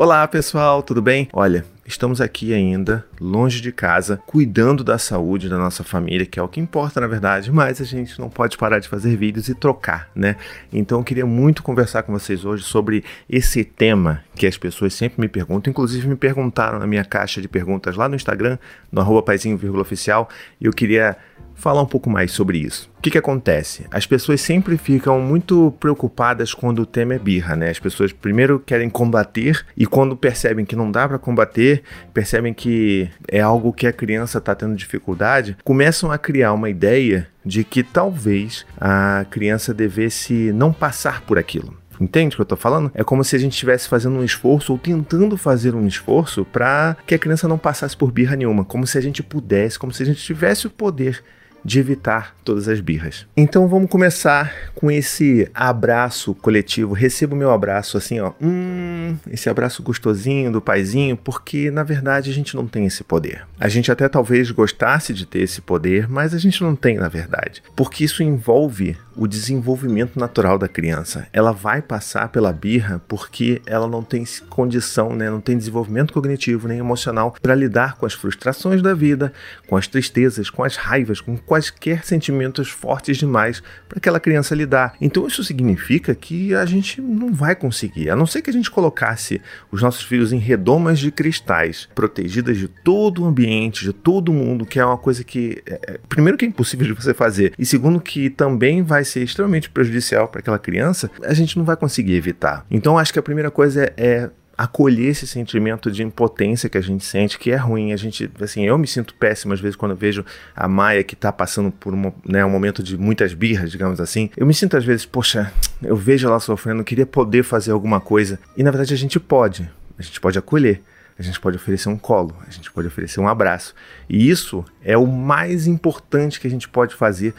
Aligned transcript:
Olá 0.00 0.28
pessoal, 0.28 0.80
tudo 0.80 1.02
bem? 1.02 1.28
Olha, 1.32 1.64
estamos 1.84 2.20
aqui 2.20 2.54
ainda, 2.54 3.04
longe 3.20 3.60
de 3.60 3.72
casa, 3.72 4.22
cuidando 4.28 4.84
da 4.84 4.96
saúde 4.96 5.48
da 5.48 5.58
nossa 5.58 5.82
família, 5.82 6.24
que 6.24 6.38
é 6.38 6.42
o 6.42 6.46
que 6.46 6.60
importa 6.60 7.00
na 7.00 7.08
verdade, 7.08 7.50
mas 7.50 7.80
a 7.80 7.84
gente 7.84 8.16
não 8.16 8.30
pode 8.30 8.56
parar 8.56 8.78
de 8.78 8.86
fazer 8.86 9.16
vídeos 9.16 9.48
e 9.48 9.56
trocar, 9.56 10.08
né? 10.14 10.36
Então 10.72 11.00
eu 11.00 11.04
queria 11.04 11.26
muito 11.26 11.64
conversar 11.64 12.04
com 12.04 12.12
vocês 12.12 12.44
hoje 12.44 12.62
sobre 12.62 13.02
esse 13.28 13.64
tema 13.64 14.22
que 14.36 14.46
as 14.46 14.56
pessoas 14.56 14.94
sempre 14.94 15.20
me 15.20 15.26
perguntam, 15.26 15.68
inclusive 15.72 16.06
me 16.06 16.14
perguntaram 16.14 16.78
na 16.78 16.86
minha 16.86 17.04
caixa 17.04 17.42
de 17.42 17.48
perguntas 17.48 17.96
lá 17.96 18.08
no 18.08 18.14
Instagram, 18.14 18.56
no 18.92 19.00
arroba 19.00 19.20
paizinho,oficial, 19.20 20.28
e 20.60 20.66
eu 20.66 20.72
queria 20.72 21.16
falar 21.58 21.82
um 21.82 21.86
pouco 21.86 22.08
mais 22.08 22.30
sobre 22.30 22.58
isso. 22.58 22.88
O 22.98 23.02
que, 23.02 23.10
que 23.10 23.18
acontece? 23.18 23.84
As 23.90 24.06
pessoas 24.06 24.40
sempre 24.40 24.78
ficam 24.78 25.20
muito 25.20 25.74
preocupadas 25.78 26.54
quando 26.54 26.80
o 26.80 26.86
tema 26.86 27.14
é 27.14 27.18
birra, 27.18 27.54
né? 27.54 27.68
As 27.68 27.78
pessoas 27.78 28.12
primeiro 28.12 28.58
querem 28.60 28.88
combater 28.88 29.64
e 29.76 29.84
quando 29.84 30.16
percebem 30.16 30.64
que 30.64 30.76
não 30.76 30.90
dá 30.90 31.06
para 31.06 31.18
combater, 31.18 31.82
percebem 32.14 32.54
que 32.54 33.10
é 33.28 33.40
algo 33.40 33.72
que 33.72 33.86
a 33.86 33.92
criança 33.92 34.38
está 34.38 34.54
tendo 34.54 34.76
dificuldade, 34.76 35.56
começam 35.64 36.10
a 36.10 36.18
criar 36.18 36.52
uma 36.52 36.70
ideia 36.70 37.28
de 37.44 37.64
que 37.64 37.82
talvez 37.82 38.64
a 38.80 39.26
criança 39.30 39.74
devesse 39.74 40.52
não 40.52 40.72
passar 40.72 41.22
por 41.22 41.38
aquilo. 41.38 41.76
Entende 42.00 42.34
o 42.34 42.36
que 42.36 42.42
eu 42.42 42.46
tô 42.46 42.56
falando? 42.56 42.90
É 42.94 43.02
como 43.02 43.24
se 43.24 43.34
a 43.34 43.38
gente 43.38 43.52
estivesse 43.52 43.88
fazendo 43.88 44.16
um 44.16 44.24
esforço 44.24 44.72
ou 44.72 44.78
tentando 44.78 45.36
fazer 45.36 45.74
um 45.74 45.86
esforço 45.86 46.44
para 46.44 46.96
que 47.06 47.14
a 47.14 47.18
criança 47.18 47.48
não 47.48 47.58
passasse 47.58 47.96
por 47.96 48.12
birra 48.12 48.36
nenhuma, 48.36 48.64
como 48.64 48.86
se 48.86 48.96
a 48.96 49.00
gente 49.00 49.22
pudesse, 49.22 49.78
como 49.78 49.92
se 49.92 50.02
a 50.02 50.06
gente 50.06 50.22
tivesse 50.22 50.66
o 50.66 50.70
poder 50.70 51.24
de 51.64 51.78
evitar 51.78 52.34
todas 52.44 52.68
as 52.68 52.80
birras. 52.80 53.26
Então 53.36 53.68
vamos 53.68 53.90
começar 53.90 54.72
com 54.74 54.90
esse 54.90 55.50
abraço 55.54 56.34
coletivo. 56.34 56.94
Recebo 56.94 57.36
meu 57.36 57.50
abraço 57.50 57.96
assim, 57.96 58.20
ó. 58.20 58.32
Hum, 58.40 59.16
esse 59.30 59.48
abraço 59.48 59.82
gostosinho 59.82 60.52
do 60.52 60.60
paizinho, 60.60 61.16
porque 61.16 61.70
na 61.70 61.82
verdade 61.82 62.30
a 62.30 62.34
gente 62.34 62.54
não 62.54 62.66
tem 62.66 62.86
esse 62.86 63.04
poder. 63.04 63.46
A 63.58 63.68
gente 63.68 63.90
até 63.90 64.08
talvez 64.08 64.50
gostasse 64.50 65.12
de 65.12 65.26
ter 65.26 65.40
esse 65.40 65.60
poder, 65.60 66.08
mas 66.08 66.34
a 66.34 66.38
gente 66.38 66.62
não 66.62 66.74
tem 66.74 66.96
na 66.96 67.08
verdade. 67.08 67.62
Porque 67.76 68.04
isso 68.04 68.22
envolve 68.22 68.96
o 69.18 69.26
desenvolvimento 69.26 70.18
natural 70.18 70.56
da 70.56 70.68
criança. 70.68 71.26
Ela 71.32 71.50
vai 71.50 71.82
passar 71.82 72.28
pela 72.28 72.52
birra 72.52 73.02
porque 73.08 73.60
ela 73.66 73.88
não 73.88 74.02
tem 74.02 74.24
condição, 74.48 75.14
né, 75.14 75.28
não 75.28 75.40
tem 75.40 75.58
desenvolvimento 75.58 76.12
cognitivo 76.12 76.68
nem 76.68 76.78
emocional 76.78 77.34
para 77.42 77.54
lidar 77.54 77.96
com 77.96 78.06
as 78.06 78.14
frustrações 78.14 78.80
da 78.80 78.94
vida, 78.94 79.32
com 79.66 79.76
as 79.76 79.88
tristezas, 79.88 80.48
com 80.48 80.62
as 80.62 80.76
raivas, 80.76 81.20
com 81.20 81.36
quaisquer 81.36 82.04
sentimentos 82.04 82.68
fortes 82.70 83.16
demais 83.16 83.60
para 83.88 83.98
aquela 83.98 84.20
criança 84.20 84.54
lidar. 84.54 84.94
Então 85.00 85.26
isso 85.26 85.42
significa 85.42 86.14
que 86.14 86.54
a 86.54 86.64
gente 86.64 87.00
não 87.00 87.32
vai 87.32 87.56
conseguir, 87.56 88.10
a 88.10 88.16
não 88.16 88.26
ser 88.26 88.40
que 88.40 88.50
a 88.50 88.52
gente 88.52 88.70
colocasse 88.70 89.42
os 89.72 89.82
nossos 89.82 90.04
filhos 90.04 90.32
em 90.32 90.38
redomas 90.38 91.00
de 91.00 91.10
cristais, 91.10 91.88
protegidas 91.92 92.56
de 92.56 92.68
todo 92.68 93.22
o 93.22 93.26
ambiente, 93.26 93.84
de 93.84 93.92
todo 93.92 94.32
mundo, 94.32 94.64
que 94.64 94.78
é 94.78 94.84
uma 94.84 94.98
coisa 94.98 95.24
que, 95.24 95.60
é, 95.66 95.80
é 95.94 95.98
primeiro, 96.08 96.38
que 96.38 96.44
é 96.44 96.48
impossível 96.48 96.86
de 96.86 96.92
você 96.92 97.12
fazer, 97.12 97.52
e 97.58 97.66
segundo, 97.66 98.00
que 98.00 98.30
também 98.30 98.82
vai 98.82 99.04
ser 99.08 99.22
extremamente 99.22 99.70
prejudicial 99.70 100.28
para 100.28 100.40
aquela 100.40 100.58
criança, 100.58 101.10
a 101.22 101.34
gente 101.34 101.56
não 101.56 101.64
vai 101.64 101.76
conseguir 101.76 102.14
evitar. 102.14 102.64
Então 102.70 102.98
acho 102.98 103.12
que 103.12 103.18
a 103.18 103.22
primeira 103.22 103.50
coisa 103.50 103.84
é, 103.84 103.92
é 103.96 104.30
acolher 104.58 105.10
esse 105.10 105.24
sentimento 105.24 105.88
de 105.88 106.02
impotência 106.02 106.68
que 106.68 106.76
a 106.76 106.80
gente 106.80 107.04
sente, 107.04 107.38
que 107.38 107.52
é 107.52 107.56
ruim. 107.56 107.92
A 107.92 107.96
gente, 107.96 108.28
assim, 108.40 108.66
eu 108.66 108.76
me 108.76 108.88
sinto 108.88 109.14
péssimo 109.14 109.54
às 109.54 109.60
vezes 109.60 109.76
quando 109.76 109.94
vejo 109.94 110.24
a 110.54 110.66
Maia 110.66 111.04
que 111.04 111.14
tá 111.14 111.30
passando 111.30 111.70
por 111.70 111.94
uma, 111.94 112.12
né, 112.26 112.44
um 112.44 112.50
momento 112.50 112.82
de 112.82 112.98
muitas 112.98 113.32
birras, 113.32 113.70
digamos 113.70 114.00
assim. 114.00 114.30
Eu 114.36 114.44
me 114.44 114.52
sinto 114.52 114.76
às 114.76 114.84
vezes, 114.84 115.06
poxa, 115.06 115.52
eu 115.80 115.94
vejo 115.94 116.26
ela 116.26 116.40
sofrendo, 116.40 116.82
queria 116.82 117.06
poder 117.06 117.44
fazer 117.44 117.70
alguma 117.70 118.00
coisa. 118.00 118.40
E 118.56 118.64
na 118.64 118.72
verdade 118.72 118.92
a 118.92 118.96
gente 118.96 119.20
pode. 119.20 119.70
A 119.96 120.02
gente 120.02 120.20
pode 120.20 120.36
acolher. 120.36 120.82
A 121.16 121.22
gente 121.22 121.40
pode 121.40 121.56
oferecer 121.56 121.88
um 121.88 121.98
colo, 121.98 122.36
a 122.46 122.50
gente 122.50 122.70
pode 122.70 122.86
oferecer 122.86 123.18
um 123.18 123.26
abraço. 123.26 123.74
E 124.08 124.30
isso 124.30 124.64
é 124.84 124.96
o 124.96 125.04
mais 125.04 125.66
importante 125.66 126.38
que 126.38 126.46
a 126.46 126.50
gente 126.50 126.68
pode 126.68 126.94
fazer 126.94 127.34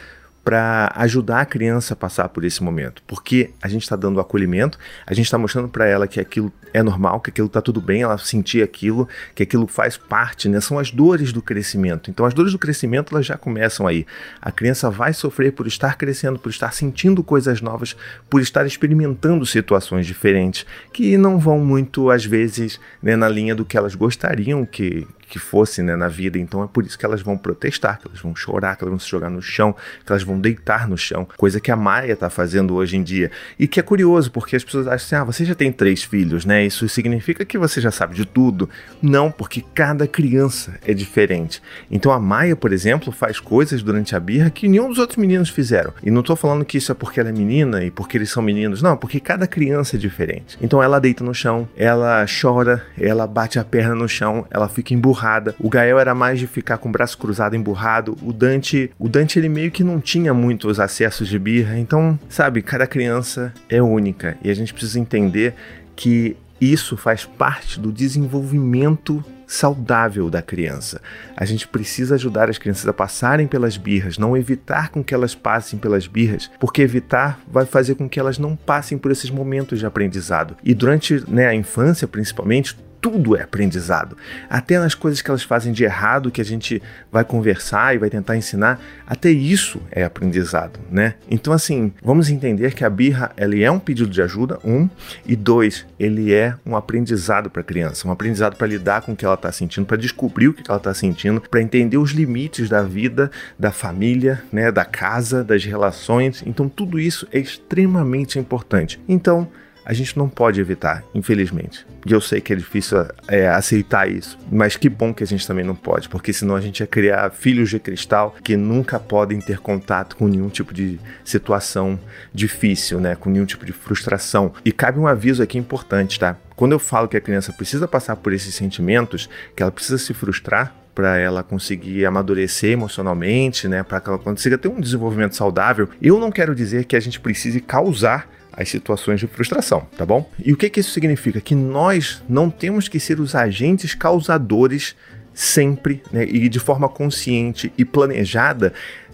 para 0.49 0.91
ajudar 0.95 1.41
a 1.41 1.45
criança 1.45 1.93
a 1.93 1.95
passar 1.95 2.27
por 2.29 2.43
esse 2.43 2.63
momento, 2.63 3.03
porque 3.05 3.51
a 3.61 3.67
gente 3.67 3.83
está 3.83 3.95
dando 3.95 4.19
acolhimento, 4.19 4.79
a 5.05 5.13
gente 5.13 5.25
está 5.25 5.37
mostrando 5.37 5.69
para 5.69 5.85
ela 5.85 6.07
que 6.07 6.19
aquilo 6.19 6.51
é 6.73 6.83
normal, 6.83 7.19
que 7.19 7.29
aquilo 7.29 7.47
está 7.47 7.61
tudo 7.61 7.81
bem, 7.81 8.01
ela 8.01 8.17
sentir 8.17 8.63
aquilo, 8.63 9.07
que 9.35 9.43
aquilo 9.43 9.67
faz 9.67 9.97
parte, 9.97 10.47
né? 10.47 10.59
São 10.61 10.77
as 10.79 10.91
dores 10.91 11.31
do 11.31 11.41
crescimento. 11.41 12.09
Então, 12.09 12.25
as 12.25 12.33
dores 12.33 12.51
do 12.51 12.59
crescimento 12.59 13.13
elas 13.13 13.25
já 13.25 13.37
começam 13.37 13.87
aí. 13.87 14.05
A 14.41 14.51
criança 14.51 14.89
vai 14.89 15.13
sofrer 15.13 15.51
por 15.53 15.67
estar 15.67 15.97
crescendo, 15.97 16.39
por 16.39 16.49
estar 16.49 16.73
sentindo 16.73 17.23
coisas 17.23 17.61
novas, 17.61 17.95
por 18.29 18.41
estar 18.41 18.65
experimentando 18.65 19.45
situações 19.45 20.05
diferentes 20.05 20.65
que 20.93 21.17
não 21.17 21.37
vão 21.39 21.59
muito 21.59 22.09
às 22.09 22.25
vezes 22.25 22.79
né, 23.01 23.15
na 23.15 23.29
linha 23.29 23.55
do 23.55 23.65
que 23.65 23.77
elas 23.77 23.95
gostariam 23.95 24.65
que 24.65 25.07
que 25.29 25.39
fosse 25.39 25.81
né, 25.83 25.95
na 25.95 26.07
vida. 26.07 26.37
Então 26.37 26.63
é 26.63 26.67
por 26.67 26.83
isso 26.83 26.97
que 26.97 27.05
elas 27.05 27.21
vão 27.21 27.37
protestar, 27.37 27.99
que 27.99 28.07
elas 28.07 28.19
vão 28.19 28.35
chorar, 28.35 28.75
que 28.75 28.83
elas 28.83 28.91
vão 28.91 28.99
se 28.99 29.07
jogar 29.07 29.29
no 29.29 29.41
chão, 29.41 29.73
que 30.03 30.11
elas 30.11 30.23
vão 30.23 30.39
deitar 30.41 30.89
no 30.89 30.97
chão, 30.97 31.27
coisa 31.37 31.61
que 31.61 31.71
a 31.71 31.75
Maia 31.75 32.13
está 32.13 32.29
fazendo 32.29 32.73
hoje 32.73 32.97
em 32.97 33.03
dia. 33.03 33.31
E 33.57 33.67
que 33.67 33.79
é 33.79 33.83
curioso, 33.83 34.31
porque 34.31 34.55
as 34.55 34.63
pessoas 34.63 34.87
acham 34.87 34.95
assim: 34.95 35.15
ah, 35.15 35.23
você 35.23 35.45
já 35.45 35.55
tem 35.55 35.71
três 35.71 36.03
filhos, 36.03 36.45
né? 36.45 36.58
Isso 36.65 36.87
significa 36.89 37.45
que 37.45 37.57
você 37.57 37.79
já 37.81 37.91
sabe 37.91 38.15
de 38.15 38.25
tudo. 38.25 38.69
Não, 39.01 39.31
porque 39.31 39.63
cada 39.73 40.07
criança 40.07 40.77
é 40.85 40.93
diferente. 40.93 41.61
Então 41.89 42.11
a 42.11 42.19
Maia, 42.19 42.55
por 42.55 42.73
exemplo, 42.73 43.11
faz 43.11 43.39
coisas 43.39 43.81
durante 43.81 44.15
a 44.15 44.19
birra 44.19 44.49
que 44.49 44.67
nenhum 44.67 44.89
dos 44.89 44.97
outros 44.97 45.17
meninos 45.17 45.49
fizeram. 45.49 45.93
E 46.03 46.11
não 46.11 46.21
estou 46.21 46.35
falando 46.35 46.65
que 46.65 46.77
isso 46.77 46.91
é 46.91 46.95
porque 46.95 47.19
ela 47.19 47.29
é 47.29 47.31
menina 47.31 47.83
e 47.83 47.91
porque 47.91 48.17
eles 48.17 48.29
são 48.29 48.41
meninos, 48.43 48.81
não, 48.81 48.97
porque 48.97 49.19
cada 49.19 49.47
criança 49.47 49.95
é 49.95 49.99
diferente. 49.99 50.57
Então 50.61 50.81
ela 50.81 50.99
deita 50.99 51.23
no 51.23 51.33
chão, 51.33 51.67
ela 51.75 52.25
chora, 52.41 52.85
ela 52.99 53.25
bate 53.27 53.59
a 53.59 53.63
perna 53.63 53.95
no 53.95 54.07
chão, 54.07 54.45
ela 54.49 54.67
fica 54.67 54.93
emburrada. 54.93 55.55
O 55.59 55.69
Gael 55.69 55.99
era 55.99 56.15
mais 56.15 56.39
de 56.39 56.47
ficar 56.47 56.77
com 56.77 56.89
o 56.89 56.91
braço 56.91 57.17
cruzado 57.17 57.55
emburrado. 57.55 58.17
O 58.21 58.33
Dante, 58.33 58.91
o 58.97 59.07
Dante 59.07 59.39
ele 59.39 59.49
meio 59.49 59.71
que 59.71 59.83
não 59.83 59.99
tinha 59.99 60.33
muitos 60.33 60.79
acessos 60.79 61.27
de 61.27 61.39
birra. 61.39 61.77
Então, 61.77 62.19
sabe, 62.27 62.61
cada 62.61 62.87
criança 62.87 63.53
é 63.69 63.81
única 63.81 64.37
e 64.43 64.49
a 64.49 64.53
gente 64.53 64.73
precisa 64.73 64.99
entender 64.99 65.53
que 65.95 66.35
isso 66.59 66.97
faz 66.97 67.25
parte 67.25 67.79
do 67.79 67.91
desenvolvimento 67.91 69.23
saudável 69.49 70.29
da 70.29 70.43
criança. 70.43 71.01
A 71.35 71.43
gente 71.43 71.67
precisa 71.67 72.13
ajudar 72.15 72.49
as 72.49 72.59
crianças 72.59 72.87
a 72.87 72.93
passarem 72.93 73.47
pelas 73.47 73.77
birras, 73.77 74.17
não 74.17 74.37
evitar 74.37 74.89
com 74.89 75.03
que 75.03 75.13
elas 75.13 75.33
passem 75.33 75.79
pelas 75.79 76.05
birras, 76.05 76.51
porque 76.59 76.83
evitar 76.83 77.39
vai 77.47 77.65
fazer 77.65 77.95
com 77.95 78.07
que 78.07 78.19
elas 78.19 78.37
não 78.37 78.55
passem 78.55 78.97
por 78.97 79.11
esses 79.11 79.31
momentos 79.31 79.79
de 79.79 79.87
aprendizado. 79.87 80.55
E 80.63 80.75
durante 80.75 81.23
né, 81.27 81.47
a 81.47 81.55
infância, 81.55 82.07
principalmente, 82.07 82.77
tudo 83.01 83.35
é 83.35 83.43
aprendizado. 83.43 84.17
Até 84.49 84.79
nas 84.79 84.93
coisas 84.93 85.21
que 85.21 85.29
elas 85.29 85.43
fazem 85.43 85.71
de 85.71 85.83
errado, 85.83 86.31
que 86.31 86.41
a 86.41 86.45
gente 86.45 86.81
vai 87.11 87.23
conversar 87.23 87.95
e 87.95 87.97
vai 87.97 88.09
tentar 88.09 88.37
ensinar, 88.37 88.79
até 89.07 89.29
isso 89.29 89.81
é 89.91 90.03
aprendizado, 90.03 90.79
né? 90.91 91.15
Então, 91.29 91.53
assim, 91.53 91.93
vamos 92.03 92.29
entender 92.29 92.73
que 92.73 92.83
a 92.83 92.89
birra, 92.89 93.31
ele 93.37 93.63
é 93.63 93.71
um 93.71 93.79
pedido 93.79 94.09
de 94.09 94.21
ajuda, 94.21 94.59
um, 94.63 94.89
e 95.25 95.35
dois, 95.35 95.85
ele 95.99 96.33
é 96.33 96.55
um 96.65 96.75
aprendizado 96.75 97.49
para 97.49 97.61
a 97.61 97.65
criança, 97.65 98.07
um 98.07 98.11
aprendizado 98.11 98.55
para 98.55 98.67
lidar 98.67 99.01
com 99.01 99.13
o 99.13 99.15
que 99.15 99.25
ela 99.25 99.35
está 99.35 99.51
sentindo, 99.51 99.85
para 99.85 99.97
descobrir 99.97 100.49
o 100.49 100.53
que 100.53 100.63
ela 100.67 100.77
está 100.77 100.93
sentindo, 100.93 101.41
para 101.41 101.61
entender 101.61 101.97
os 101.97 102.11
limites 102.11 102.69
da 102.69 102.81
vida, 102.83 103.31
da 103.57 103.71
família, 103.71 104.41
né, 104.51 104.71
da 104.71 104.85
casa, 104.85 105.43
das 105.43 105.63
relações. 105.63 106.43
Então, 106.45 106.67
tudo 106.67 106.99
isso 106.99 107.27
é 107.31 107.39
extremamente 107.39 108.37
importante. 108.37 108.99
Então, 109.07 109.47
a 109.89 109.93
gente 109.93 110.15
não 110.15 110.29
pode 110.29 110.61
evitar, 110.61 111.03
infelizmente. 111.15 111.83
E 112.05 112.11
eu 112.11 112.21
sei 112.21 112.39
que 112.39 112.53
é 112.53 112.55
difícil 112.55 113.03
é, 113.27 113.47
aceitar 113.47 114.07
isso, 114.07 114.37
mas 114.51 114.77
que 114.77 114.87
bom 114.87 115.11
que 115.11 115.23
a 115.23 115.27
gente 115.27 115.47
também 115.47 115.65
não 115.65 115.73
pode, 115.73 116.07
porque 116.07 116.31
senão 116.31 116.55
a 116.55 116.61
gente 116.61 116.81
ia 116.81 116.85
criar 116.85 117.31
filhos 117.31 117.71
de 117.71 117.79
cristal 117.79 118.35
que 118.43 118.55
nunca 118.55 118.99
podem 118.99 119.41
ter 119.41 119.57
contato 119.57 120.15
com 120.15 120.27
nenhum 120.27 120.47
tipo 120.47 120.75
de 120.75 120.99
situação 121.25 121.99
difícil, 122.31 122.99
né? 122.99 123.15
Com 123.15 123.31
nenhum 123.31 123.45
tipo 123.45 123.65
de 123.65 123.73
frustração. 123.73 124.53
E 124.63 124.71
cabe 124.71 124.99
um 124.99 125.07
aviso 125.07 125.41
aqui 125.41 125.57
importante, 125.57 126.19
tá? 126.19 126.37
Quando 126.55 126.73
eu 126.73 126.79
falo 126.79 127.07
que 127.07 127.17
a 127.17 127.21
criança 127.21 127.51
precisa 127.51 127.87
passar 127.87 128.15
por 128.17 128.31
esses 128.31 128.53
sentimentos, 128.53 129.27
que 129.55 129.63
ela 129.63 129.71
precisa 129.71 129.97
se 129.97 130.13
frustrar, 130.13 130.75
para 130.93 131.17
ela 131.17 131.41
conseguir 131.41 132.05
amadurecer 132.05 132.71
emocionalmente, 132.71 133.69
né, 133.69 133.83
para 133.83 134.01
que 134.01 134.09
ela 134.09 134.19
consiga 134.19 134.57
ter 134.57 134.67
um 134.67 134.81
desenvolvimento 134.81 135.33
saudável. 135.33 135.87
Eu 136.01 136.19
não 136.19 136.29
quero 136.29 136.53
dizer 136.53 136.83
que 136.83 136.95
a 136.95 136.99
gente 136.99 137.21
precise 137.21 137.61
causar 137.61 138.27
as 138.51 138.69
situações 138.69 139.19
de 139.19 139.27
frustração, 139.27 139.87
tá 139.97 140.05
bom? 140.05 140.29
E 140.43 140.51
o 140.51 140.57
que, 140.57 140.69
que 140.69 140.79
isso 140.79 140.91
significa? 140.91 141.39
Que 141.39 141.55
nós 141.55 142.21
não 142.27 142.49
temos 142.49 142.87
que 142.87 142.99
ser 142.99 143.19
os 143.19 143.35
agentes 143.35 143.93
causadores 143.93 144.95
sempre 145.33 146.03
né, 146.11 146.25
e 146.25 146.49
de 146.49 146.59
forma 146.59 146.89
consciente 146.89 147.71
e 147.77 147.85
planejada 147.85 148.73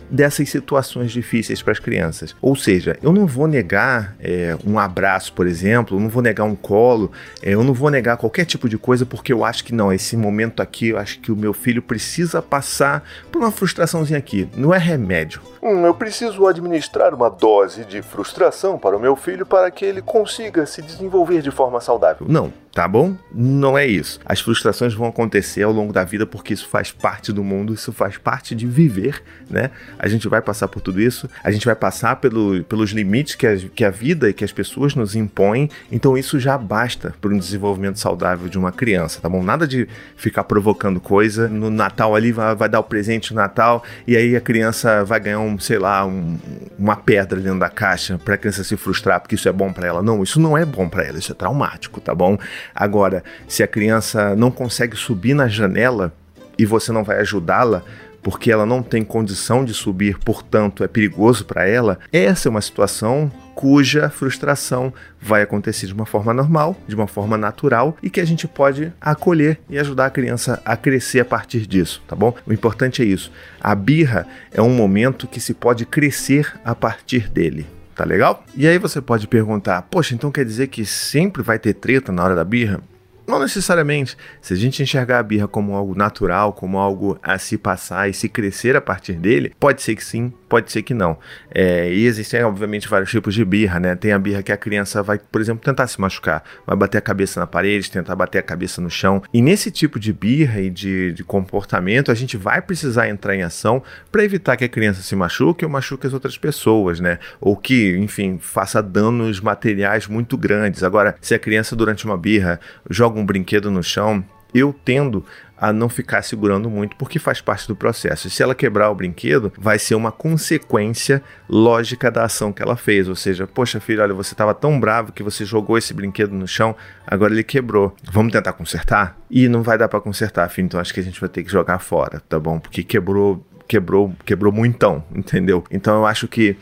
dessas 0.09 0.49
situações 0.49 1.11
difíceis 1.11 1.61
para 1.61 1.71
as 1.71 1.79
crianças. 1.79 2.35
Ou 2.41 2.55
seja, 2.55 2.97
eu 3.01 3.11
não 3.11 3.25
vou 3.25 3.47
negar 3.47 4.15
é, 4.19 4.57
um 4.65 4.79
abraço, 4.79 5.33
por 5.33 5.47
exemplo, 5.47 5.97
eu 5.97 6.01
não 6.01 6.09
vou 6.09 6.21
negar 6.21 6.43
um 6.43 6.55
colo, 6.55 7.11
é, 7.41 7.51
eu 7.53 7.63
não 7.63 7.73
vou 7.73 7.89
negar 7.89 8.17
qualquer 8.17 8.45
tipo 8.45 8.67
de 8.69 8.77
coisa 8.77 9.05
porque 9.05 9.31
eu 9.33 9.43
acho 9.43 9.63
que 9.63 9.73
não, 9.73 9.91
esse 9.91 10.15
momento 10.15 10.61
aqui, 10.61 10.89
eu 10.89 10.97
acho 10.97 11.19
que 11.19 11.31
o 11.31 11.35
meu 11.35 11.53
filho 11.53 11.81
precisa 11.81 12.41
passar 12.41 13.03
por 13.31 13.39
uma 13.39 13.51
frustraçãozinha 13.51 14.19
aqui. 14.19 14.47
Não 14.55 14.73
é 14.73 14.77
remédio. 14.77 15.41
Hum, 15.61 15.85
eu 15.85 15.93
preciso 15.93 16.45
administrar 16.47 17.13
uma 17.13 17.29
dose 17.29 17.85
de 17.85 18.01
frustração 18.01 18.77
para 18.77 18.95
o 18.95 18.99
meu 18.99 19.15
filho 19.15 19.45
para 19.45 19.71
que 19.71 19.83
ele 19.83 20.01
consiga 20.01 20.65
se 20.65 20.81
desenvolver 20.81 21.41
de 21.41 21.51
forma 21.51 21.81
saudável. 21.81 22.27
Não, 22.29 22.53
tá 22.75 22.89
bom? 22.89 23.15
Não 23.33 23.77
é 23.77 23.87
isso. 23.87 24.19
As 24.25 24.41
frustrações 24.41 24.93
vão 24.93 25.07
acontecer 25.07 25.63
ao 25.63 25.71
longo 25.71 25.93
da 25.93 26.03
vida 26.03 26.25
porque 26.25 26.53
isso 26.53 26.67
faz 26.67 26.91
parte 26.91 27.31
do 27.31 27.41
mundo, 27.41 27.73
isso 27.73 27.93
faz 27.93 28.17
parte 28.17 28.53
de 28.53 28.67
viver, 28.67 29.23
né? 29.49 29.71
A 29.97 30.09
gente 30.09 30.27
vai 30.27 30.41
passar 30.41 30.67
por 30.67 30.81
tudo 30.81 31.01
isso, 31.01 31.29
a 31.41 31.51
gente 31.51 31.65
vai 31.65 31.73
passar 31.73 32.17
pelo, 32.17 32.65
pelos 32.65 32.91
limites 32.91 33.35
que 33.35 33.47
a, 33.47 33.55
que 33.55 33.85
a 33.85 33.89
vida 33.89 34.29
e 34.29 34.33
que 34.33 34.43
as 34.43 34.51
pessoas 34.51 34.93
nos 34.93 35.15
impõem, 35.15 35.69
então 35.89 36.17
isso 36.17 36.37
já 36.37 36.57
basta 36.57 37.15
para 37.21 37.33
um 37.33 37.37
desenvolvimento 37.37 37.97
saudável 37.97 38.49
de 38.49 38.57
uma 38.57 38.73
criança, 38.73 39.21
tá 39.21 39.29
bom? 39.29 39.41
Nada 39.41 39.65
de 39.65 39.87
ficar 40.17 40.43
provocando 40.43 40.99
coisa, 40.99 41.47
no 41.47 41.69
Natal 41.69 42.13
ali 42.13 42.33
vai, 42.33 42.53
vai 42.55 42.67
dar 42.67 42.81
o 42.81 42.83
presente 42.83 43.33
no 43.33 43.39
Natal 43.39 43.85
e 44.05 44.17
aí 44.17 44.35
a 44.35 44.41
criança 44.41 45.01
vai 45.05 45.21
ganhar 45.21 45.39
um, 45.39 45.57
sei 45.57 45.79
lá, 45.79 46.05
um, 46.05 46.37
uma 46.77 46.97
pedra 46.97 47.39
dentro 47.39 47.59
da 47.59 47.69
caixa 47.69 48.17
para 48.17 48.35
a 48.35 48.37
criança 48.37 48.65
se 48.65 48.75
frustrar 48.75 49.21
porque 49.21 49.35
isso 49.35 49.47
é 49.47 49.53
bom 49.53 49.71
para 49.71 49.87
ela. 49.87 50.03
Não, 50.03 50.21
isso 50.21 50.41
não 50.41 50.57
é 50.57 50.65
bom 50.65 50.89
para 50.89 51.05
ela, 51.05 51.17
isso 51.17 51.31
é 51.31 51.35
traumático, 51.35 52.01
tá 52.01 52.13
bom? 52.13 52.37
Agora, 52.73 53.23
se 53.47 53.63
a 53.63 53.67
criança 53.67 54.35
não 54.35 54.51
consegue 54.51 54.95
subir 54.95 55.33
na 55.33 55.47
janela 55.47 56.13
e 56.57 56.65
você 56.65 56.91
não 56.91 57.03
vai 57.03 57.19
ajudá-la, 57.19 57.83
porque 58.25 58.51
ela 58.51 58.65
não 58.65 58.81
tem 58.81 59.03
condição 59.03 59.63
de 59.63 59.71
subir, 59.71 60.17
portanto 60.17 60.83
é 60.83 60.87
perigoso 60.87 61.45
para 61.45 61.67
ela, 61.67 61.99
essa 62.11 62.47
é 62.47 62.49
uma 62.49 62.59
situação 62.59 63.31
cuja 63.53 64.09
frustração 64.09 64.91
vai 65.21 65.43
acontecer 65.43 65.85
de 65.85 65.93
uma 65.93 66.07
forma 66.07 66.33
normal, 66.33 66.75
de 66.87 66.95
uma 66.95 67.05
forma 67.05 67.37
natural 67.37 67.95
e 68.01 68.09
que 68.09 68.19
a 68.19 68.25
gente 68.25 68.47
pode 68.47 68.91
acolher 68.99 69.59
e 69.69 69.77
ajudar 69.77 70.07
a 70.07 70.09
criança 70.09 70.59
a 70.65 70.75
crescer 70.75 71.19
a 71.19 71.25
partir 71.25 71.67
disso, 71.67 72.01
tá 72.07 72.15
bom? 72.15 72.33
O 72.47 72.51
importante 72.51 73.03
é 73.03 73.05
isso. 73.05 73.31
A 73.61 73.75
birra 73.75 74.27
é 74.51 74.59
um 74.59 74.73
momento 74.73 75.27
que 75.27 75.39
se 75.39 75.53
pode 75.53 75.85
crescer 75.85 76.51
a 76.65 76.73
partir 76.73 77.29
dele. 77.29 77.67
Tá 77.95 78.03
legal? 78.03 78.43
E 78.55 78.67
aí 78.67 78.77
você 78.77 79.01
pode 79.01 79.25
perguntar: 79.27 79.81
poxa, 79.83 80.13
então 80.13 80.29
quer 80.29 80.43
dizer 80.43 80.67
que 80.67 80.85
sempre 80.85 81.41
vai 81.41 81.57
ter 81.57 81.73
treta 81.73 82.11
na 82.11 82.23
hora 82.23 82.35
da 82.35 82.43
birra? 82.43 82.81
Não 83.27 83.39
necessariamente. 83.39 84.15
Se 84.39 84.53
a 84.53 84.57
gente 84.57 84.83
enxergar 84.83 85.19
a 85.19 85.23
birra 85.23 85.47
como 85.47 85.75
algo 85.75 85.95
natural, 85.95 86.53
como 86.53 86.77
algo 86.77 87.17
a 87.23 87.37
se 87.39 87.57
passar 87.57 88.07
e 88.07 88.13
se 88.13 88.29
crescer 88.29 88.75
a 88.75 88.81
partir 88.81 89.13
dele, 89.13 89.53
pode 89.59 89.81
ser 89.81 89.95
que 89.95 90.03
sim, 90.03 90.31
pode 90.47 90.71
ser 90.71 90.83
que 90.83 90.93
não. 90.93 91.17
É, 91.53 91.91
e 91.91 92.05
existem, 92.05 92.43
obviamente, 92.43 92.87
vários 92.87 93.09
tipos 93.09 93.33
de 93.33 93.43
birra, 93.43 93.79
né? 93.79 93.95
Tem 93.95 94.11
a 94.11 94.19
birra 94.19 94.43
que 94.43 94.51
a 94.51 94.57
criança 94.57 95.01
vai, 95.01 95.17
por 95.17 95.41
exemplo, 95.41 95.63
tentar 95.63 95.87
se 95.87 95.99
machucar, 95.99 96.43
vai 96.67 96.75
bater 96.75 96.99
a 96.99 97.01
cabeça 97.01 97.39
na 97.39 97.47
parede, 97.47 97.89
tentar 97.89 98.15
bater 98.15 98.37
a 98.37 98.43
cabeça 98.43 98.79
no 98.79 98.89
chão. 98.89 99.23
E 99.33 99.41
nesse 99.41 99.71
tipo 99.71 99.99
de 99.99 100.13
birra 100.13 100.61
e 100.61 100.69
de, 100.69 101.11
de 101.13 101.23
comportamento, 101.23 102.11
a 102.11 102.15
gente 102.15 102.37
vai 102.37 102.61
precisar 102.61 103.09
entrar 103.09 103.35
em 103.35 103.41
ação 103.41 103.81
para 104.11 104.23
evitar 104.23 104.55
que 104.55 104.65
a 104.65 104.69
criança 104.69 105.01
se 105.01 105.15
machuque 105.15 105.65
ou 105.65 105.71
machuque 105.71 106.05
as 106.05 106.13
outras 106.13 106.37
pessoas, 106.37 106.99
né? 106.99 107.17
Ou 107.41 107.57
que, 107.57 107.97
enfim, 107.97 108.37
faça 108.39 108.83
danos 108.83 109.39
materiais 109.39 110.07
muito 110.07 110.37
grandes. 110.37 110.83
Agora, 110.83 111.15
se 111.19 111.33
a 111.33 111.39
criança, 111.39 111.75
durante 111.75 112.05
uma 112.05 112.17
birra, 112.17 112.59
joga 112.89 113.14
um 113.19 113.25
brinquedo 113.25 113.71
no 113.71 113.83
chão, 113.83 114.23
eu 114.53 114.73
tendo 114.85 115.25
a 115.57 115.71
não 115.71 115.87
ficar 115.87 116.21
segurando 116.21 116.69
muito, 116.69 116.95
porque 116.95 117.17
faz 117.17 117.39
parte 117.41 117.67
do 117.67 117.75
processo. 117.75 118.27
E 118.27 118.29
se 118.29 118.43
ela 118.43 118.53
quebrar 118.53 118.89
o 118.89 118.95
brinquedo, 118.95 119.51
vai 119.57 119.79
ser 119.79 119.95
uma 119.95 120.11
consequência 120.11 121.23
lógica 121.49 122.11
da 122.11 122.25
ação 122.25 122.51
que 122.51 122.61
ela 122.61 122.75
fez. 122.75 123.07
Ou 123.07 123.15
seja, 123.15 123.47
poxa, 123.47 123.79
filho, 123.79 124.01
olha, 124.01 124.13
você 124.13 124.33
estava 124.33 124.53
tão 124.53 124.79
bravo 124.79 125.13
que 125.13 125.23
você 125.23 125.45
jogou 125.45 125.77
esse 125.77 125.93
brinquedo 125.93 126.33
no 126.33 126.47
chão, 126.47 126.75
agora 127.07 127.33
ele 127.33 127.43
quebrou. 127.43 127.95
Vamos 128.11 128.33
tentar 128.33 128.53
consertar? 128.53 129.17
E 129.29 129.47
não 129.47 129.63
vai 129.63 129.77
dar 129.77 129.87
para 129.87 130.01
consertar, 130.01 130.49
filho, 130.49 130.65
então 130.65 130.79
acho 130.79 130.93
que 130.93 130.99
a 130.99 131.03
gente 131.03 131.19
vai 131.19 131.29
ter 131.29 131.43
que 131.43 131.51
jogar 131.51 131.79
fora, 131.79 132.21
tá 132.27 132.39
bom? 132.39 132.59
Porque 132.59 132.83
quebrou 132.83 133.45
quebrou, 133.67 134.13
quebrou 134.23 134.53
muitão, 134.53 135.03
entendeu? 135.13 135.63
Então 135.71 135.95
eu 135.95 136.05
acho 136.05 136.27
que 136.27 136.55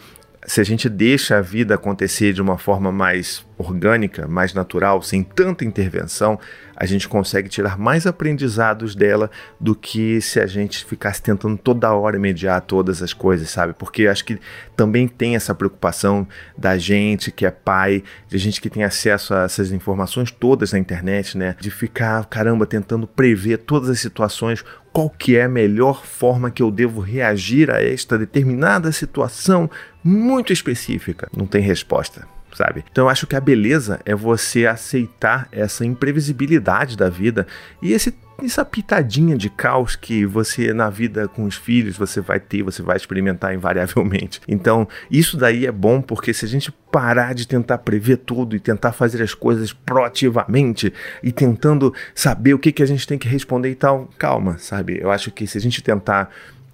se 0.45 0.59
a 0.59 0.63
gente 0.63 0.89
deixa 0.89 1.37
a 1.37 1.41
vida 1.41 1.75
acontecer 1.75 2.33
de 2.33 2.41
uma 2.41 2.57
forma 2.57 2.91
mais 2.91 3.45
orgânica, 3.57 4.27
mais 4.27 4.53
natural, 4.53 5.01
sem 5.01 5.23
tanta 5.23 5.63
intervenção, 5.63 6.39
a 6.75 6.85
gente 6.85 7.07
consegue 7.07 7.47
tirar 7.47 7.77
mais 7.77 8.05
aprendizados 8.05 8.95
dela 8.95 9.29
do 9.59 9.75
que 9.75 10.19
se 10.21 10.39
a 10.39 10.47
gente 10.47 10.83
ficasse 10.85 11.21
tentando 11.21 11.57
toda 11.57 11.93
hora 11.93 12.19
mediar 12.19 12.61
todas 12.61 13.01
as 13.01 13.13
coisas, 13.13 13.49
sabe? 13.49 13.73
Porque 13.73 14.07
acho 14.07 14.25
que 14.25 14.39
também 14.75 15.07
tem 15.07 15.35
essa 15.35 15.53
preocupação 15.53 16.27
da 16.57 16.77
gente 16.77 17.31
que 17.31 17.45
é 17.45 17.51
pai, 17.51 18.03
de 18.27 18.37
gente 18.37 18.59
que 18.59 18.69
tem 18.69 18.83
acesso 18.83 19.33
a 19.33 19.43
essas 19.43 19.71
informações 19.71 20.31
todas 20.31 20.73
na 20.73 20.79
internet, 20.79 21.37
né? 21.37 21.55
De 21.59 21.69
ficar, 21.69 22.25
caramba, 22.25 22.65
tentando 22.65 23.07
prever 23.07 23.57
todas 23.59 23.89
as 23.89 23.99
situações, 23.99 24.63
qual 24.93 25.09
que 25.09 25.35
é 25.35 25.43
a 25.43 25.49
melhor 25.49 26.05
forma 26.05 26.51
que 26.51 26.61
eu 26.61 26.69
devo 26.69 27.01
reagir 27.01 27.71
a 27.71 27.83
esta 27.83 28.17
determinada 28.17 28.91
situação 28.91 29.69
muito 30.03 30.53
específica. 30.53 31.27
Não 31.35 31.47
tem 31.47 31.61
resposta 31.61 32.27
sabe? 32.55 32.85
Então 32.91 33.05
eu 33.05 33.09
acho 33.09 33.27
que 33.27 33.35
a 33.35 33.41
beleza 33.41 33.99
é 34.05 34.13
você 34.13 34.65
aceitar 34.65 35.47
essa 35.51 35.85
imprevisibilidade 35.85 36.95
da 36.95 37.09
vida 37.09 37.47
e 37.81 37.93
esse 37.93 38.13
essa 38.41 38.65
pitadinha 38.65 39.37
de 39.37 39.49
caos 39.49 39.95
que 39.95 40.25
você 40.25 40.73
na 40.73 40.89
vida 40.89 41.27
com 41.27 41.43
os 41.43 41.55
filhos 41.55 41.97
você 41.97 42.21
vai 42.21 42.39
ter, 42.39 42.63
você 42.63 42.81
vai 42.81 42.97
experimentar 42.97 43.53
invariavelmente. 43.53 44.41
Então, 44.53 44.87
isso 45.09 45.35
daí 45.35 45.65
é 45.65 45.71
bom 45.71 46.01
porque 46.01 46.33
se 46.33 46.45
a 46.45 46.47
gente 46.47 46.71
parar 46.91 47.33
de 47.33 47.47
tentar 47.47 47.79
prever 47.79 48.17
tudo 48.17 48.55
e 48.55 48.59
tentar 48.59 48.91
fazer 48.91 49.21
as 49.21 49.33
coisas 49.33 49.73
proativamente 49.73 50.93
e 51.23 51.31
tentando 51.31 51.93
saber 52.13 52.53
o 52.53 52.59
que, 52.59 52.71
que 52.71 52.83
a 52.83 52.85
gente 52.85 53.07
tem 53.07 53.17
que 53.17 53.27
responder 53.27 53.71
e 53.71 53.75
tal, 53.75 54.07
calma, 54.17 54.57
sabe? 54.59 54.99
Eu 55.01 55.11
acho 55.11 55.31
que 55.31 55.47
se 55.47 55.57
a 55.57 55.61
gente 55.61 55.81
tentar 55.81 56.29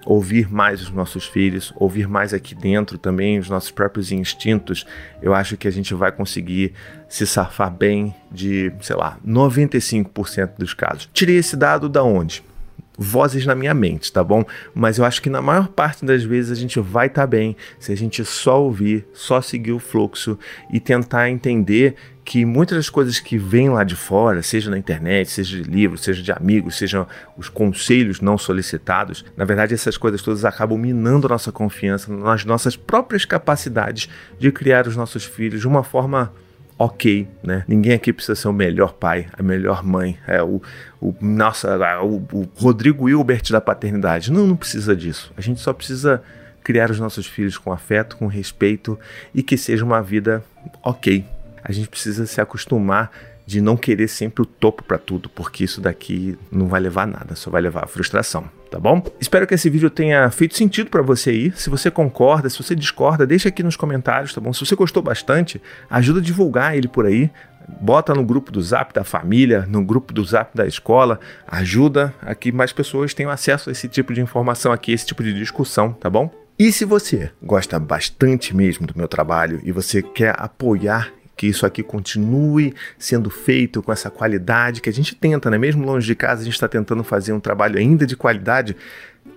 ouvir 0.06 0.52
mais 0.52 0.82
os 0.82 0.90
nossos 0.90 1.26
filhos, 1.26 1.74
ouvir 1.76 2.08
mais 2.08 2.34
aqui 2.34 2.56
dentro 2.56 2.98
também 2.98 3.38
os 3.40 3.50
nossos 3.50 3.72
próprios 3.72 4.12
instintos, 4.12 4.86
eu 5.22 5.34
acho 5.34 5.58
que 5.58 5.68
a 5.68 5.72
gente 5.72 5.94
vai 5.94 6.12
conseguir 6.12 6.74
se 7.08 7.26
safar 7.28 7.72
bem 7.72 8.16
de, 8.32 8.72
sei 8.82 8.96
lá, 8.96 9.18
95% 9.26 10.52
dos 10.58 10.74
casos. 10.74 11.10
Tirei 11.14 11.38
esse 11.38 11.56
dado 11.56 11.90
da 11.90 12.04
onde? 12.04 12.44
Vozes 13.00 13.46
na 13.46 13.56
minha 13.56 13.74
mente, 13.74 14.12
tá 14.12 14.22
bom? 14.22 14.44
Mas 14.76 14.98
eu 14.98 15.06
acho 15.06 15.22
que 15.22 15.30
na 15.30 15.42
maior 15.42 15.70
parte 15.70 16.04
das 16.04 16.22
vezes 16.22 16.52
a 16.52 16.56
gente 16.56 16.80
vai 16.82 17.08
estar 17.08 17.22
tá 17.22 17.28
bem 17.28 17.56
se 17.80 17.94
a 17.94 17.96
gente 17.96 18.26
só 18.26 18.62
ouvir, 18.62 19.08
só 19.14 19.42
seguir 19.42 19.72
o 19.72 19.80
fluxo 19.80 20.38
e 20.70 20.82
tentar 20.82 21.30
entender 21.30 21.96
que 22.26 22.46
muitas 22.46 22.78
das 22.78 22.90
coisas 22.90 23.20
que 23.20 23.38
vêm 23.38 23.70
lá 23.70 23.84
de 23.84 23.96
fora, 23.96 24.44
seja 24.44 24.70
na 24.70 24.78
internet, 24.78 25.32
seja 25.32 25.62
de 25.62 25.64
livros, 25.64 26.02
seja 26.02 26.22
de 26.22 26.32
amigos, 26.32 26.78
sejam 26.78 27.08
os 27.38 27.48
conselhos 27.48 28.22
não 28.22 28.38
solicitados, 28.38 29.26
na 29.36 29.46
verdade 29.46 29.74
essas 29.74 29.98
coisas 29.98 30.22
todas 30.22 30.46
acabam 30.46 30.78
minando 30.78 31.26
a 31.26 31.30
nossa 31.30 31.52
confiança 31.52 32.14
nas 32.14 32.46
nossas 32.46 32.76
próprias 32.76 33.26
capacidades 33.26 34.10
de 34.38 34.52
criar 34.52 34.88
os 34.88 34.96
nossos 34.96 35.24
filhos 35.24 35.62
de 35.62 35.68
uma 35.68 35.84
forma 35.84 36.32
ok, 36.80 37.28
né? 37.44 37.66
Ninguém 37.68 37.92
aqui 37.92 38.14
precisa 38.14 38.36
ser 38.36 38.48
o 38.48 38.54
melhor 38.54 38.94
pai, 38.94 39.28
a 39.38 39.44
melhor 39.44 39.84
mãe, 39.84 40.18
é 40.26 40.42
o, 40.42 40.62
o 41.02 41.14
nossa, 41.20 41.78
o, 42.02 42.26
o 42.32 42.50
Rodrigo 42.56 43.10
Hilbert 43.10 43.52
da 43.52 43.60
paternidade. 43.60 44.32
Não, 44.32 44.48
não 44.48 44.56
precisa 44.56 44.96
disso. 44.96 45.34
A 45.36 45.42
gente 45.42 45.60
só 45.60 45.74
precisa 45.74 46.24
criar 46.64 46.90
os 46.90 46.98
nossos 46.98 47.28
filhos 47.28 47.58
com 47.58 47.74
afeto, 47.74 48.16
com 48.16 48.28
respeito 48.28 48.98
e 49.36 49.44
que 49.44 49.58
seja 49.58 49.84
uma 49.84 50.02
vida 50.02 50.42
ok. 50.82 51.26
A 51.62 51.74
gente 51.74 51.90
precisa 51.90 52.26
se 52.26 52.40
acostumar 52.40 53.12
de 53.50 53.62
não 53.62 53.76
querer 53.76 54.08
sempre 54.08 54.44
o 54.44 54.46
topo 54.46 54.84
para 54.84 55.00
tudo, 55.00 55.28
porque 55.28 55.64
isso 55.64 55.82
daqui 55.82 56.38
não 56.52 56.68
vai 56.68 56.80
levar 56.80 57.04
a 57.04 57.08
nada, 57.08 57.36
só 57.36 57.50
vai 57.50 57.60
levar 57.60 57.84
a 57.84 57.88
frustração, 57.88 58.48
tá 58.70 58.80
bom? 58.80 59.04
Espero 59.20 59.48
que 59.48 59.56
esse 59.56 59.68
vídeo 59.72 59.90
tenha 59.90 60.30
feito 60.30 60.56
sentido 60.56 60.92
para 60.92 61.02
você 61.02 61.32
aí. 61.32 61.52
Se 61.56 61.68
você 61.68 61.90
concorda, 61.90 62.48
se 62.48 62.62
você 62.62 62.76
discorda, 62.76 63.26
deixa 63.26 63.50
aqui 63.50 63.64
nos 63.64 63.76
comentários, 63.76 64.36
tá 64.36 64.40
bom? 64.40 64.54
Se 64.54 64.64
você 64.64 64.76
gostou 64.76 65.02
bastante, 65.02 65.60
ajuda 65.90 66.20
a 66.20 66.22
divulgar 66.22 66.78
ele 66.78 66.88
por 66.88 67.08
aí. 67.08 67.32
Bota 67.82 68.14
no 68.14 68.24
grupo 68.24 68.52
do 68.52 68.62
Zap 68.62 68.94
da 68.94 69.04
família, 69.04 69.66
no 69.68 69.84
grupo 69.84 70.14
do 70.14 70.24
Zap 70.24 70.56
da 70.56 70.68
escola, 70.68 71.20
ajuda 71.48 72.14
a 72.22 72.36
que 72.36 72.52
mais 72.52 72.72
pessoas 72.72 73.16
tenham 73.16 73.32
acesso 73.32 73.70
a 73.70 73.72
esse 73.72 73.88
tipo 73.88 74.14
de 74.14 74.22
informação 74.22 74.72
aqui, 74.72 74.92
esse 74.92 75.08
tipo 75.08 75.24
de 75.24 75.34
discussão, 75.34 75.92
tá 75.92 76.08
bom? 76.08 76.32
E 76.58 76.72
se 76.72 76.86
você 76.86 77.32
gosta 77.42 77.80
bastante 77.80 78.56
mesmo 78.56 78.86
do 78.86 78.94
meu 78.96 79.08
trabalho 79.08 79.60
e 79.64 79.72
você 79.72 80.04
quer 80.04 80.36
apoiar 80.38 81.10
que 81.40 81.48
isso 81.48 81.66
aqui 81.66 81.82
continue 81.82 82.74
sendo 82.98 83.30
feito 83.30 83.82
com 83.82 83.94
essa 83.94 84.10
qualidade 84.10 84.82
que 84.82 84.90
a 84.90 84.94
gente 84.94 85.16
tenta, 85.16 85.50
né? 85.50 85.58
Mesmo 85.58 85.86
longe 85.86 86.06
de 86.06 86.14
casa, 86.14 86.42
a 86.42 86.44
gente 86.44 86.54
está 86.54 86.68
tentando 86.68 87.02
fazer 87.02 87.32
um 87.32 87.40
trabalho 87.40 87.80
ainda 87.80 88.06
de 88.06 88.18
qualidade. 88.18 88.76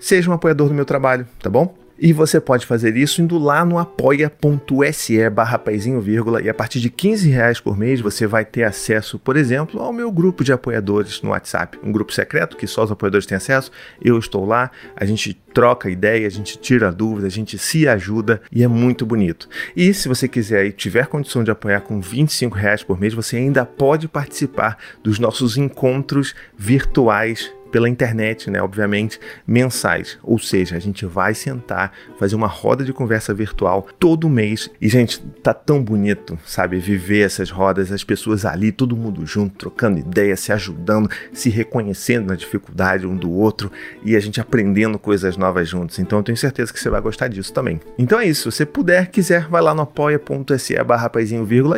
Seja 0.01 0.29
um 0.29 0.33
apoiador 0.33 0.67
do 0.67 0.75
meu 0.75 0.85
trabalho, 0.85 1.25
tá 1.39 1.49
bom? 1.49 1.79
E 2.05 2.13
você 2.13 2.41
pode 2.41 2.67
fazer 2.67 2.97
isso 2.97 3.23
indo 3.23 3.39
lá 3.39 3.65
no 3.65 3.79
apoia.se 3.79 5.31
barra 5.31 5.63
vírgula, 6.01 6.43
e 6.43 6.49
a 6.49 6.55
partir 6.55 6.81
de 6.81 6.91
15 6.91 7.31
reais 7.31 7.61
por 7.61 7.79
mês 7.79 8.01
você 8.01 8.27
vai 8.27 8.45
ter 8.45 8.65
acesso, 8.65 9.21
por 9.21 9.37
exemplo, 9.37 9.81
ao 9.81 9.93
meu 9.93 10.11
grupo 10.11 10.43
de 10.43 10.53
apoiadores 10.53 11.23
no 11.23 11.31
WhatsApp. 11.31 11.79
Um 11.81 11.93
grupo 11.93 12.13
secreto 12.13 12.57
que 12.57 12.67
só 12.67 12.83
os 12.83 12.91
apoiadores 12.91 13.25
têm 13.25 13.37
acesso. 13.37 13.71
Eu 14.03 14.19
estou 14.19 14.45
lá, 14.45 14.73
a 14.97 15.05
gente 15.05 15.33
troca 15.55 15.89
ideia, 15.89 16.27
a 16.27 16.31
gente 16.31 16.59
tira 16.59 16.91
dúvidas, 16.91 17.33
a 17.33 17.37
gente 17.37 17.57
se 17.57 17.87
ajuda 17.87 18.43
e 18.51 18.65
é 18.65 18.69
muito 18.69 19.07
bonito. 19.07 19.49
E 19.77 19.95
se 19.95 20.09
você 20.09 20.27
quiser 20.27 20.67
e 20.67 20.73
tiver 20.73 21.07
condição 21.07 21.45
de 21.45 21.53
apoiar 21.53 21.83
com 21.83 22.01
25 22.01 22.57
reais 22.57 22.83
por 22.83 22.99
mês, 22.99 23.15
você 23.15 23.37
ainda 23.37 23.65
pode 23.65 24.09
participar 24.09 24.77
dos 25.05 25.21
nossos 25.21 25.57
encontros 25.57 26.35
virtuais 26.59 27.53
pela 27.73 27.89
internet, 27.89 28.51
né? 28.51 28.63
Obviamente, 28.63 29.19
mensais. 29.47 30.19
Ou 30.23 30.39
seja, 30.39 30.77
a 30.77 30.79
gente 30.79 31.05
vai 31.07 31.35
sentar, 31.35 31.93
fazer 32.19 32.37
uma 32.37 32.47
roda 32.47 32.85
de 32.85 32.93
conversa 32.93 33.35
virtual 33.35 33.89
todo 33.99 34.29
mês. 34.29 34.71
E, 34.81 34.89
gente, 34.89 35.21
tá 35.43 35.55
tão 35.55 35.83
bonito, 35.83 36.39
sabe? 36.47 36.79
Viver 36.79 37.23
essas 37.23 37.51
rodas, 37.51 37.91
as 37.91 38.05
pessoas 38.05 38.45
ali, 38.45 38.71
todo 38.71 38.97
mundo 38.97 39.27
junto, 39.27 39.57
trocando 39.57 39.99
ideias, 39.99 40.41
se 40.41 40.53
ajudando, 40.53 41.11
se 41.33 41.49
reconhecendo 41.49 42.27
na 42.27 42.37
dificuldade 42.37 43.07
um 43.07 43.17
do 43.17 43.31
outro 43.31 43.73
e 44.05 44.15
a 44.15 44.21
gente 44.21 44.41
aprendendo 44.41 44.99
coisas 44.99 45.37
novas 45.37 45.69
juntos. 45.69 45.99
Então 45.99 46.19
eu 46.19 46.23
tenho 46.23 46.37
certeza 46.37 46.73
que 46.73 46.79
você 46.79 46.91
vai 46.91 47.01
gostar 47.01 47.29
disso 47.29 47.53
também. 47.53 47.81
Então 47.99 48.21
é 48.21 48.27
isso. 48.27 48.51
Se 48.51 48.59
você 48.59 48.67
puder, 48.67 49.09
quiser, 49.09 49.49
vai 49.49 49.63
lá 49.63 49.75
no 49.75 49.83
apoia.se 49.83 50.83
barra 50.85 51.11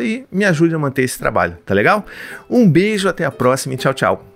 e 0.01 0.25
me 0.31 0.43
ajude 0.43 0.75
a 0.75 0.79
manter 0.79 1.03
esse 1.03 1.17
trabalho, 1.17 1.57
tá 1.65 1.73
legal? 1.73 2.05
Um 2.49 2.69
beijo, 2.69 3.07
até 3.07 3.23
a 3.23 3.31
próxima 3.31 3.75
e 3.75 3.77
tchau, 3.77 3.93
tchau. 3.93 4.35